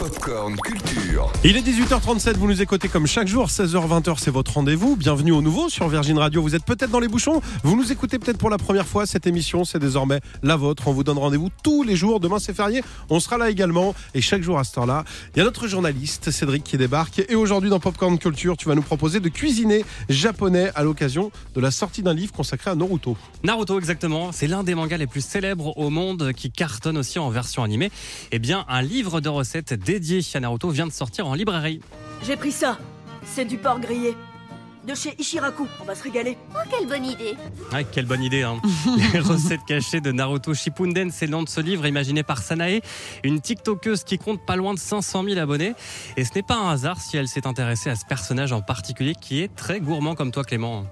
Popcorn 0.00 0.56
Culture. 0.56 1.30
Il 1.44 1.58
est 1.58 1.60
18h37, 1.60 2.36
vous 2.36 2.46
nous 2.46 2.62
écoutez 2.62 2.88
comme 2.88 3.06
chaque 3.06 3.28
jour, 3.28 3.48
16h-20h 3.48 4.14
c'est 4.18 4.30
votre 4.30 4.54
rendez-vous. 4.54 4.96
Bienvenue 4.96 5.32
au 5.32 5.42
nouveau 5.42 5.68
sur 5.68 5.90
Virgin 5.90 6.16
Radio. 6.16 6.40
Vous 6.40 6.54
êtes 6.54 6.64
peut-être 6.64 6.90
dans 6.90 7.00
les 7.00 7.08
bouchons, 7.08 7.42
vous 7.64 7.76
nous 7.76 7.92
écoutez 7.92 8.18
peut-être 8.18 8.38
pour 8.38 8.48
la 8.48 8.56
première 8.56 8.86
fois. 8.86 9.04
Cette 9.04 9.26
émission, 9.26 9.66
c'est 9.66 9.78
désormais 9.78 10.22
la 10.42 10.56
vôtre. 10.56 10.88
On 10.88 10.94
vous 10.94 11.04
donne 11.04 11.18
rendez-vous 11.18 11.50
tous 11.62 11.82
les 11.82 11.96
jours. 11.96 12.18
Demain 12.18 12.38
c'est 12.38 12.54
férié, 12.54 12.82
on 13.10 13.20
sera 13.20 13.36
là 13.36 13.50
également. 13.50 13.94
Et 14.14 14.22
chaque 14.22 14.40
jour 14.40 14.58
à 14.58 14.64
cette 14.64 14.78
heure-là, 14.78 15.04
il 15.34 15.38
y 15.38 15.42
a 15.42 15.44
notre 15.44 15.68
journaliste 15.68 16.30
Cédric 16.30 16.64
qui 16.64 16.78
débarque. 16.78 17.22
Et 17.28 17.34
aujourd'hui 17.34 17.68
dans 17.68 17.78
Popcorn 17.78 18.18
Culture, 18.18 18.56
tu 18.56 18.68
vas 18.68 18.74
nous 18.74 18.80
proposer 18.80 19.20
de 19.20 19.28
cuisiner 19.28 19.84
japonais 20.08 20.70
à 20.76 20.82
l'occasion 20.82 21.30
de 21.54 21.60
la 21.60 21.70
sortie 21.70 22.02
d'un 22.02 22.14
livre 22.14 22.32
consacré 22.32 22.70
à 22.70 22.74
Naruto. 22.74 23.18
Naruto, 23.44 23.78
exactement. 23.78 24.32
C'est 24.32 24.46
l'un 24.46 24.64
des 24.64 24.74
mangas 24.74 24.96
les 24.96 25.06
plus 25.06 25.22
célèbres 25.22 25.76
au 25.76 25.90
monde 25.90 26.32
qui 26.32 26.50
cartonne 26.50 26.96
aussi 26.96 27.18
en 27.18 27.28
version 27.28 27.62
animée. 27.62 27.92
Eh 28.32 28.38
bien, 28.38 28.64
un 28.66 28.80
livre 28.80 29.20
de 29.20 29.28
recettes 29.28 29.74
dédié 29.90 30.20
à 30.34 30.40
Naruto 30.40 30.70
vient 30.70 30.86
de 30.86 30.92
sortir 30.92 31.26
en 31.26 31.34
librairie. 31.34 31.80
J'ai 32.24 32.36
pris 32.36 32.52
ça. 32.52 32.78
C'est 33.24 33.44
du 33.44 33.56
porc 33.58 33.80
grillé. 33.80 34.16
De 34.86 34.94
chez 34.94 35.14
Ishiraku. 35.18 35.66
On 35.80 35.84
va 35.84 35.96
se 35.96 36.04
régaler. 36.04 36.38
Oh, 36.54 36.58
quelle 36.70 36.86
bonne 36.86 37.04
idée 37.04 37.34
Ah, 37.72 37.82
quelle 37.82 38.06
bonne 38.06 38.22
idée 38.22 38.42
hein. 38.42 38.62
Les 39.12 39.18
recettes 39.18 39.64
cachées 39.66 40.00
de 40.00 40.12
Naruto 40.12 40.54
Shippuden, 40.54 41.10
c'est 41.10 41.26
le 41.26 41.32
nom 41.32 41.42
de 41.42 41.48
ce 41.48 41.60
livre 41.60 41.86
imaginé 41.86 42.22
par 42.22 42.38
Sanae, 42.38 42.80
une 43.24 43.40
TikTokeuse 43.40 44.04
qui 44.04 44.16
compte 44.16 44.46
pas 44.46 44.54
loin 44.54 44.74
de 44.74 44.78
500 44.78 45.24
000 45.24 45.38
abonnés. 45.40 45.74
Et 46.16 46.24
ce 46.24 46.30
n'est 46.36 46.42
pas 46.42 46.56
un 46.56 46.70
hasard 46.70 47.00
si 47.00 47.16
elle 47.16 47.28
s'est 47.28 47.48
intéressée 47.48 47.90
à 47.90 47.96
ce 47.96 48.06
personnage 48.06 48.52
en 48.52 48.62
particulier 48.62 49.14
qui 49.20 49.42
est 49.42 49.54
très 49.54 49.80
gourmand 49.80 50.14
comme 50.14 50.30
toi 50.30 50.44
Clément. 50.44 50.86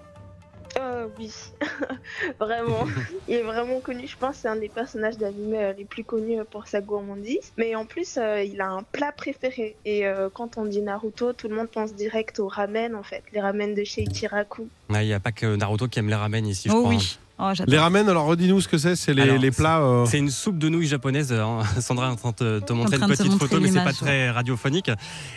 Oui, 1.18 1.32
vraiment. 2.40 2.84
Il 3.26 3.34
est 3.34 3.42
vraiment 3.42 3.80
connu, 3.80 4.06
je 4.06 4.16
pense, 4.16 4.36
c'est 4.36 4.48
un 4.48 4.56
des 4.56 4.68
personnages 4.68 5.16
d'anime 5.18 5.54
euh, 5.54 5.72
les 5.72 5.84
plus 5.84 6.04
connus 6.04 6.40
euh, 6.40 6.44
pour 6.44 6.66
sa 6.68 6.80
gourmandise. 6.80 7.52
Mais 7.56 7.74
en 7.74 7.84
plus, 7.84 8.16
euh, 8.18 8.42
il 8.42 8.60
a 8.60 8.68
un 8.68 8.82
plat 8.82 9.12
préféré. 9.12 9.76
Et 9.84 10.06
euh, 10.06 10.28
quand 10.32 10.58
on 10.58 10.64
dit 10.64 10.80
Naruto, 10.80 11.32
tout 11.32 11.48
le 11.48 11.56
monde 11.56 11.68
pense 11.68 11.94
direct 11.94 12.38
au 12.38 12.48
ramen, 12.48 12.94
en 12.94 13.02
fait. 13.02 13.22
Les 13.32 13.40
ramen 13.40 13.74
de 13.74 13.84
chez 13.84 14.02
Ichiraku. 14.02 14.68
Ah, 14.92 15.02
Il 15.02 15.06
n'y 15.08 15.12
a 15.14 15.20
pas 15.20 15.32
que 15.32 15.56
Naruto 15.56 15.88
qui 15.88 15.98
aime 15.98 16.08
les 16.08 16.14
ramen 16.14 16.46
ici, 16.46 16.68
je 16.68 16.74
Oh 16.74 16.82
crois. 16.82 16.94
hein. 16.94 16.98
Oh. 17.40 17.52
Les 17.68 17.78
ramen, 17.78 18.08
alors 18.08 18.26
redis-nous 18.26 18.60
ce 18.60 18.66
que 18.68 18.78
c'est, 18.78 18.96
c'est 18.96 19.14
les, 19.14 19.50
plats. 19.52 19.80
euh, 19.80 20.04
C'est 20.06 20.18
une 20.18 20.30
soupe 20.30 20.58
de 20.58 20.68
nouilles 20.68 20.86
japonaise. 20.88 21.32
hein. 21.32 21.60
Sandra 21.80 22.08
est 22.08 22.10
en 22.10 22.16
train 22.16 22.30
de 22.30 22.58
te, 22.60 22.72
montrer 22.72 22.96
une 22.96 23.06
petite 23.06 23.26
montrer 23.26 23.46
photo, 23.48 23.60
mais 23.60 23.68
c'est 23.70 23.84
pas 23.84 23.92
très 23.92 24.30
radiophonique. 24.30 24.90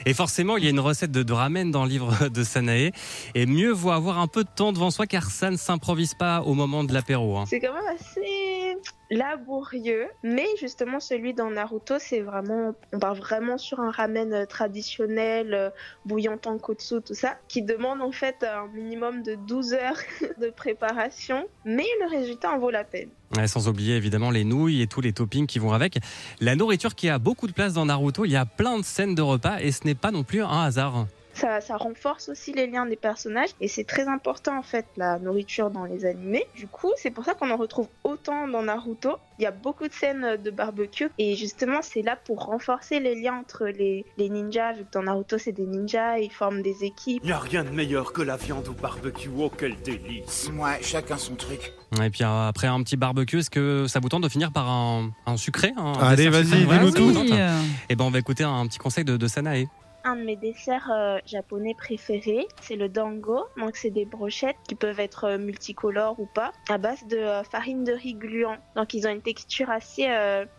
Et 0.08 0.14
forcément, 0.16 0.58
il 0.58 0.64
y 0.64 0.68
a 0.68 0.72
une 0.72 0.80
recette 0.80 1.12
de, 1.12 1.22
de 1.22 1.34
ramen 1.34 1.70
dans 1.70 1.84
le 1.84 1.90
livre 1.90 2.30
de 2.34 2.44
Sanae. 2.44 2.92
Et 3.36 3.46
mieux 3.46 3.72
vaut 3.72 3.92
avoir 3.92 4.18
un 4.20 4.28
peu 4.28 4.44
de 4.44 4.50
temps 4.50 4.72
devant 4.74 4.90
soi 4.90 5.06
car 5.06 5.26
ça 5.30 5.52
ne 5.52 5.58
s'improvise 5.58 6.16
pas 6.16 6.42
au 6.42 6.54
moment 6.56 6.84
de 6.84 6.94
l'apéro. 6.94 7.38
hein. 7.38 7.44
C'est 7.48 7.60
quand 7.60 7.74
même 7.74 7.96
assez 8.00 8.78
laborieux. 9.12 10.08
Mais 10.24 10.48
justement, 10.60 11.00
celui 11.00 11.34
dans 11.34 11.52
Naruto, 11.52 11.96
c'est 12.00 12.22
vraiment. 12.22 12.74
On 12.94 13.00
part 13.00 13.14
vraiment 13.14 13.58
sur 13.58 13.80
un 13.80 13.92
ramen 13.92 14.34
euh, 14.34 14.46
traditionnel, 14.46 15.54
euh, 15.54 15.70
bouillant 16.06 16.40
en 16.46 16.58
kotsu, 16.58 17.02
tout 17.06 17.14
ça, 17.14 17.38
qui 17.48 17.62
demande 17.62 18.02
en 18.02 18.12
fait 18.12 18.44
un 18.44 18.68
minimum 18.74 19.22
de 19.22 19.36
12 19.36 19.74
heures 19.74 20.00
de 20.42 20.50
préparation. 20.50 21.46
Mais 21.66 21.86
le 22.02 22.10
résultat 22.10 22.52
en 22.52 22.58
vaut 22.58 22.72
la 22.72 22.86
peine. 22.86 23.10
Sans 23.46 23.68
oublier 23.68 23.96
évidemment 23.96 24.32
les 24.32 24.44
nouilles 24.44 24.82
et 24.82 24.88
tous 24.88 25.02
les 25.02 25.14
toppings 25.14 25.48
qui 25.48 25.60
vont 25.60 25.74
avec. 25.74 26.00
La 26.40 26.56
nourriture 26.56 26.96
qui 26.96 27.10
a 27.10 27.20
beaucoup 27.20 27.48
de 27.48 27.54
place 27.54 27.74
dans 27.74 27.86
Naruto, 27.86 28.26
il 28.26 28.32
y 28.32 28.38
a 28.38 28.46
plein 28.46 28.78
de 28.78 28.84
scènes 28.84 29.16
de 29.16 29.22
repas 29.22 29.60
et 29.60 29.72
ce 29.72 29.86
n'est 29.86 29.96
pas 29.96 30.12
non 30.12 30.24
plus 30.24 30.42
un 30.42 30.64
hasard. 30.64 31.06
Ça, 31.34 31.62
ça 31.62 31.78
renforce 31.78 32.30
aussi 32.30 32.52
les 32.54 32.68
liens 32.68 32.86
des 32.86 32.96
personnages 32.98 33.50
et 33.62 33.68
c'est 33.68 33.86
très 33.86 34.08
important 34.08 34.58
en 34.58 34.62
fait 34.64 34.86
la 34.98 35.18
nourriture 35.18 35.70
dans 35.72 35.86
les 35.86 36.06
animés. 36.06 36.46
Du 36.56 36.68
coup, 36.68 36.92
c'est 36.98 37.10
pour 37.12 37.24
ça 37.26 37.34
qu'on 37.34 37.50
en 37.52 37.58
retrouve 37.58 37.88
autant 38.04 38.48
dans 38.48 38.64
Naruto. 38.64 39.12
Il 39.40 39.44
y 39.44 39.46
a 39.48 39.52
beaucoup 39.52 39.88
de 39.88 39.94
scènes 39.94 40.38
de 40.44 40.52
barbecue 40.52 41.10
et 41.18 41.36
justement 41.36 41.80
c'est 41.82 42.02
là 42.02 42.16
pour 42.16 42.46
renforcer 42.46 43.00
les 43.00 43.16
liens 43.16 43.36
entre 43.40 43.66
les, 43.68 44.06
les 44.18 44.30
ninjas. 44.30 44.74
Vu 44.74 44.84
que 44.84 44.92
dans 44.92 45.04
Naruto 45.04 45.38
c'est 45.38 45.52
des 45.54 45.66
ninjas, 45.66 46.20
ils 46.20 46.32
forment 46.32 46.62
des 46.62 46.84
équipes. 46.84 47.24
Y 47.26 47.32
a 47.32 47.40
rien 47.40 47.64
de 47.64 47.70
meilleur 47.70 48.14
que 48.14 48.22
la 48.22 48.36
viande 48.38 48.68
au 48.68 48.74
barbecue, 48.74 49.30
oh 49.38 49.52
quel 49.58 49.76
délice 49.82 50.52
Ouais, 50.60 50.80
chacun 50.82 51.18
son 51.18 51.36
truc. 51.36 51.72
Et 52.04 52.10
puis 52.10 52.24
euh, 52.24 52.48
après 52.48 52.68
un 52.68 52.82
petit 52.84 52.98
barbecue, 52.98 53.40
est-ce 53.40 53.50
que 53.50 53.88
ça 53.88 54.00
vous 54.00 54.10
tente 54.10 54.24
de 54.24 54.30
finir 54.30 54.52
par 54.52 54.70
un, 54.70 55.12
un 55.26 55.38
sucré 55.38 55.72
un 55.78 55.94
Allez, 55.94 56.30
vas-y, 56.30 56.44
dis-nous 56.66 56.92
tout. 56.92 57.34
euh, 57.34 57.62
Eh 57.90 57.96
ben 57.96 58.04
on 58.06 58.12
va 58.12 58.20
écouter 58.20 58.44
un 58.44 58.68
petit 58.68 58.80
conseil 58.80 59.06
de, 59.06 59.16
de 59.18 59.28
Sanae. 59.28 59.68
Un 60.04 60.16
de 60.16 60.24
mes 60.24 60.36
desserts 60.36 60.90
euh, 60.92 61.20
japonais 61.26 61.76
préférés, 61.76 62.48
c'est 62.62 62.76
le 62.76 62.90
dango. 62.90 63.46
Donc 63.58 63.76
c'est 63.76 63.92
des 63.92 64.06
brochettes 64.06 64.58
qui 64.68 64.76
peuvent 64.76 65.00
être 65.00 65.26
euh, 65.26 65.38
multicolores 65.38 66.20
ou 66.20 66.26
pas, 66.26 66.52
à 66.70 66.78
base 66.78 67.06
de 67.08 67.18
euh, 67.18 67.44
farine 67.44 67.84
de 67.84 67.94
riz 67.94 68.16
gluant. 68.16 68.58
Donc 68.76 68.94
ils 68.94 69.08
ont 69.08 69.12
une 69.12 69.22
texture 69.22 69.70
assez 69.70 70.08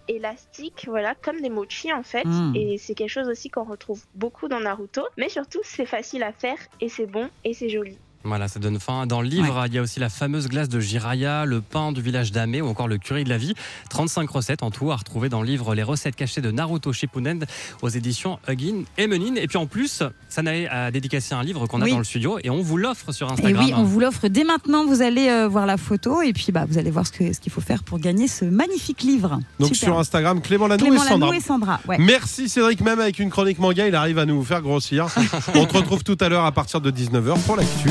élastique, 0.09 0.87
voilà, 0.87 1.15
comme 1.15 1.41
des 1.41 1.51
mochi 1.51 1.93
en 1.93 2.03
fait. 2.03 2.25
Mm. 2.25 2.53
Et 2.55 2.79
c'est 2.79 2.95
quelque 2.95 3.11
chose 3.11 3.29
aussi 3.29 3.51
qu'on 3.51 3.65
retrouve 3.65 4.05
beaucoup 4.15 4.49
dans 4.49 4.61
Naruto. 4.61 5.03
Mais 5.17 5.29
surtout 5.29 5.61
c'est 5.65 5.87
facile 5.87 6.23
à 6.23 6.33
faire 6.33 6.59
et 6.81 6.89
c'est 6.89 7.07
bon 7.07 7.29
et 7.45 7.55
c'est 7.55 7.69
joli. 7.69 7.99
Voilà, 8.25 8.47
ça 8.49 8.61
donne 8.61 8.79
faim. 8.79 9.07
Dans 9.07 9.21
le 9.21 9.29
livre, 9.29 9.65
il 9.67 9.75
y 9.75 9.79
a 9.79 9.83
aussi 9.83 9.99
la 10.01 10.09
fameuse 10.09 10.49
glace 10.49 10.69
de 10.69 10.79
Jiraya, 10.79 11.45
le 11.45 11.61
pain 11.61 11.91
du 11.93 12.01
village 12.01 12.31
d'Ame 12.33 12.55
ou 12.63 12.67
encore 12.69 12.87
le 12.89 12.99
curry 12.99 13.25
de 13.25 13.29
la 13.29 13.39
vie. 13.39 13.55
35 13.91 14.31
recettes 14.31 14.63
en 14.63 14.71
tout 14.71 14.91
à 14.93 14.97
retrouver 14.97 15.29
dans 15.29 15.41
le 15.41 15.47
livre 15.47 15.75
Les 15.75 15.83
recettes 15.83 16.15
cachées 16.17 16.41
de 16.41 16.51
Naruto 16.51 16.93
Shippuden 16.93 17.45
aux 17.83 17.89
éditions 17.89 18.39
Huggin 18.49 18.85
et 18.99 19.07
Menin. 19.07 19.35
Et 19.37 19.47
puis 19.49 19.59
en 19.59 19.67
plus, 19.67 20.03
Sanae 20.29 20.67
a 20.71 20.91
dédicacé 20.91 21.35
un 21.35 21.43
livre 21.43 21.67
qu'on 21.67 21.81
a 21.81 21.85
Oui. 21.85 21.91
dans 21.93 21.99
le 21.99 22.05
studio 22.05 22.39
et 22.45 22.51
on 22.51 22.63
vous 22.63 22.77
l'offre 22.77 23.13
sur 23.13 23.29
Et 23.29 23.33
Instagram. 23.33 23.65
oui, 23.65 23.73
on 23.75 23.83
vous 23.83 23.99
l'offre 24.01 24.29
dès 24.29 24.45
maintenant. 24.45 24.87
Vous 24.87 25.03
allez 25.03 25.29
euh, 25.29 25.49
voir 25.49 25.67
la 25.67 25.77
photo 25.77 26.23
et 26.23 26.33
puis 26.33 26.53
bah, 26.53 26.65
vous 26.69 26.79
allez 26.79 26.91
voir 26.91 27.07
ce 27.07 27.13
que- 27.13 27.33
ce 27.33 27.41
qu'il 27.41 27.51
faut 27.53 27.61
faire 27.61 27.83
pour 27.83 27.99
gagner 27.99 28.29
ce 28.29 28.45
magnifique 28.45 29.03
livre. 29.03 29.41
donc 29.59 29.75
Super. 29.75 29.89
sur 29.89 29.99
Instagram, 29.99 30.41
Clément 30.41 30.69
Lanou 30.69 30.85
Clément 30.85 31.03
et 31.05 31.09
Sandra. 31.09 31.27
Lanoux 31.27 31.39
et 31.39 31.41
Sandra. 31.43 31.81
Ouais. 31.89 31.97
Merci 31.99 32.49
Cédric, 32.49 32.81
même 32.83 33.01
avec 33.01 33.19
une 33.19 33.31
chronique 33.31 33.59
manga, 33.59 33.87
il 33.89 33.95
arrive 33.95 34.19
à 34.19 34.27
nous 34.27 34.43
faire 34.45 34.63
grossir. 34.63 35.07
On 35.55 35.65
te 35.67 35.77
retrouve 35.77 36.05
tout 36.05 36.19
à 36.21 36.29
l'heure 36.29 36.45
à 36.45 36.53
partir 36.53 36.81
de 36.81 36.91
19h 36.91 37.39
pour 37.41 37.57
l'actu. 37.57 37.91